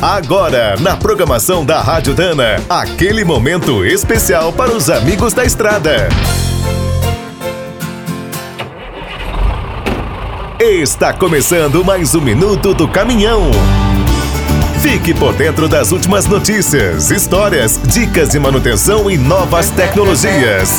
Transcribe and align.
Agora, 0.00 0.76
na 0.78 0.94
programação 0.94 1.64
da 1.64 1.80
Rádio 1.80 2.14
Dana, 2.14 2.62
aquele 2.68 3.24
momento 3.24 3.82
especial 3.82 4.52
para 4.52 4.70
os 4.70 4.90
amigos 4.90 5.32
da 5.32 5.42
estrada. 5.42 6.08
Está 10.60 11.14
começando 11.14 11.82
mais 11.82 12.14
um 12.14 12.20
minuto 12.20 12.74
do 12.74 12.86
caminhão. 12.86 13.50
Fique 14.82 15.14
por 15.14 15.32
dentro 15.34 15.66
das 15.66 15.92
últimas 15.92 16.26
notícias, 16.26 17.10
histórias, 17.10 17.80
dicas 17.82 18.28
de 18.28 18.38
manutenção 18.38 19.10
e 19.10 19.16
novas 19.16 19.70
tecnologias. 19.70 20.78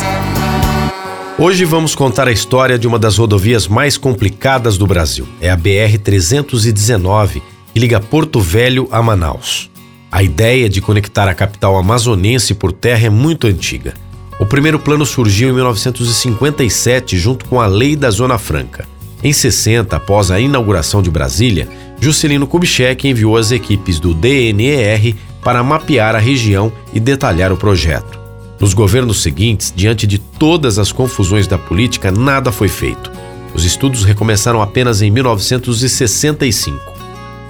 Hoje 1.36 1.64
vamos 1.64 1.94
contar 1.94 2.28
a 2.28 2.32
história 2.32 2.78
de 2.78 2.86
uma 2.86 3.00
das 3.00 3.16
rodovias 3.18 3.66
mais 3.66 3.96
complicadas 3.96 4.78
do 4.78 4.86
Brasil. 4.86 5.26
É 5.40 5.50
a 5.50 5.56
BR-319, 5.56 7.42
que 7.78 7.82
liga 7.82 8.00
Porto 8.00 8.40
Velho 8.40 8.88
a 8.90 9.00
Manaus. 9.00 9.70
A 10.10 10.20
ideia 10.20 10.68
de 10.68 10.80
conectar 10.80 11.28
a 11.28 11.34
capital 11.34 11.76
amazonense 11.78 12.52
por 12.52 12.72
terra 12.72 13.06
é 13.06 13.08
muito 13.08 13.46
antiga. 13.46 13.94
O 14.40 14.44
primeiro 14.44 14.80
plano 14.80 15.06
surgiu 15.06 15.48
em 15.48 15.52
1957, 15.52 17.16
junto 17.16 17.44
com 17.44 17.60
a 17.60 17.68
Lei 17.68 17.94
da 17.94 18.10
Zona 18.10 18.36
Franca. 18.36 18.84
Em 19.22 19.32
60, 19.32 19.94
após 19.94 20.32
a 20.32 20.40
inauguração 20.40 21.00
de 21.00 21.08
Brasília, 21.08 21.68
Juscelino 22.00 22.48
Kubitschek 22.48 23.06
enviou 23.06 23.36
as 23.36 23.52
equipes 23.52 24.00
do 24.00 24.12
DNER 24.12 25.14
para 25.44 25.62
mapear 25.62 26.16
a 26.16 26.18
região 26.18 26.72
e 26.92 26.98
detalhar 26.98 27.52
o 27.52 27.56
projeto. 27.56 28.18
Nos 28.58 28.74
governos 28.74 29.22
seguintes, 29.22 29.72
diante 29.74 30.04
de 30.04 30.18
todas 30.18 30.80
as 30.80 30.90
confusões 30.90 31.46
da 31.46 31.56
política, 31.56 32.10
nada 32.10 32.50
foi 32.50 32.66
feito. 32.66 33.08
Os 33.54 33.64
estudos 33.64 34.02
recomeçaram 34.02 34.60
apenas 34.60 35.00
em 35.00 35.12
1965. 35.12 36.97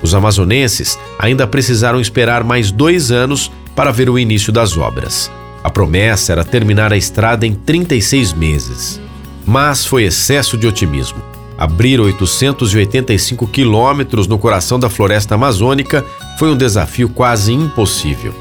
Os 0.08 0.14
amazonenses 0.14 0.98
ainda 1.18 1.46
precisaram 1.46 2.00
esperar 2.00 2.42
mais 2.42 2.70
dois 2.70 3.10
anos 3.10 3.52
para 3.76 3.90
ver 3.90 4.08
o 4.08 4.18
início 4.18 4.50
das 4.50 4.74
obras. 4.74 5.30
A 5.62 5.68
promessa 5.68 6.32
era 6.32 6.42
terminar 6.42 6.94
a 6.94 6.96
estrada 6.96 7.46
em 7.46 7.52
36 7.52 8.32
meses. 8.32 8.98
Mas 9.44 9.84
foi 9.84 10.04
excesso 10.04 10.56
de 10.56 10.66
otimismo. 10.66 11.18
Abrir 11.58 12.00
885 12.00 13.46
quilômetros 13.48 14.26
no 14.26 14.38
coração 14.38 14.80
da 14.80 14.88
floresta 14.88 15.34
amazônica 15.34 16.02
foi 16.38 16.48
um 16.48 16.56
desafio 16.56 17.10
quase 17.10 17.52
impossível. 17.52 18.34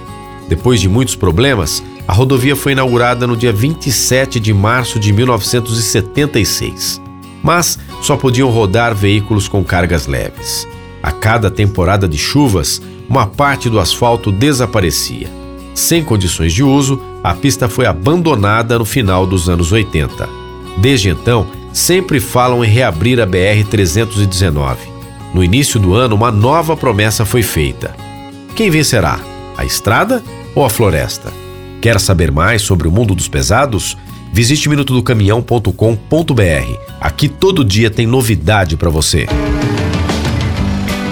Depois 0.47 0.79
de 0.79 0.87
muitos 0.87 1.17
problemas, 1.17 1.83
a 2.07 2.13
rodovia 2.13 2.55
foi 2.55 2.71
inaugurada 2.71 3.27
no 3.27 3.35
dia 3.35 3.51
27 3.51 4.39
de 4.39 4.53
março 4.53 4.97
de 5.01 5.11
1976, 5.11 7.01
mas 7.43 7.77
só 8.01 8.15
podiam 8.15 8.49
rodar 8.49 8.95
veículos 8.95 9.49
com 9.49 9.61
cargas 9.65 10.07
leves. 10.07 10.65
A 11.07 11.11
cada 11.13 11.49
temporada 11.49 12.05
de 12.05 12.17
chuvas, 12.17 12.81
uma 13.07 13.25
parte 13.25 13.69
do 13.69 13.79
asfalto 13.79 14.29
desaparecia. 14.29 15.29
Sem 15.73 16.03
condições 16.03 16.51
de 16.51 16.61
uso, 16.61 17.01
a 17.23 17.33
pista 17.33 17.69
foi 17.69 17.85
abandonada 17.85 18.77
no 18.77 18.83
final 18.83 19.25
dos 19.25 19.47
anos 19.47 19.71
80. 19.71 20.27
Desde 20.77 21.07
então, 21.07 21.47
sempre 21.71 22.19
falam 22.19 22.61
em 22.61 22.67
reabrir 22.67 23.21
a 23.21 23.25
BR-319. 23.25 24.75
No 25.33 25.41
início 25.41 25.79
do 25.79 25.93
ano, 25.93 26.13
uma 26.13 26.29
nova 26.29 26.75
promessa 26.75 27.23
foi 27.23 27.41
feita. 27.41 27.95
Quem 28.53 28.69
vencerá? 28.69 29.17
A 29.55 29.63
estrada 29.63 30.21
ou 30.53 30.65
a 30.65 30.69
floresta? 30.69 31.31
Quer 31.79 32.01
saber 32.01 32.33
mais 32.33 32.63
sobre 32.63 32.85
o 32.85 32.91
mundo 32.91 33.15
dos 33.15 33.29
pesados? 33.29 33.95
Visite 34.33 34.67
minutodocaminhão.com.br. 34.67 36.77
Aqui 36.99 37.29
todo 37.29 37.63
dia 37.63 37.89
tem 37.89 38.05
novidade 38.05 38.75
para 38.75 38.89
você. 38.89 39.25